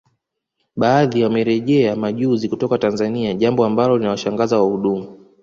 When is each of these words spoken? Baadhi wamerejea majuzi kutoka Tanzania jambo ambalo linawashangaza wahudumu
Baadhi 0.75 1.23
wamerejea 1.23 1.95
majuzi 1.95 2.49
kutoka 2.49 2.77
Tanzania 2.77 3.33
jambo 3.33 3.65
ambalo 3.65 3.97
linawashangaza 3.97 4.57
wahudumu 4.57 5.17